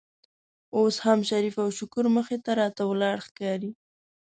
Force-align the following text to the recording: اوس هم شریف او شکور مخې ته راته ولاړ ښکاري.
اوس 0.77 0.95
هم 1.05 1.19
شریف 1.29 1.55
او 1.63 1.69
شکور 1.77 2.05
مخې 2.15 2.37
ته 2.45 2.51
راته 2.59 2.83
ولاړ 2.91 3.17
ښکاري. 3.27 3.71